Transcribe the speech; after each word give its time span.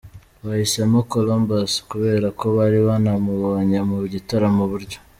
Bahisemo 0.45 0.97
Columbus 1.11 1.71
kubera 1.89 2.27
ko 2.39 2.45
bari 2.57 2.79
banamubonye 2.87 3.77
mu 3.89 3.97
gitaramo 4.13 4.61
uburyo 4.67 4.97